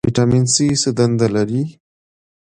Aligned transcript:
ویټامین 0.07 0.45
سي 0.53 0.65
څه 0.81 0.89
دنده 0.97 1.27
لري؟ 1.35 1.63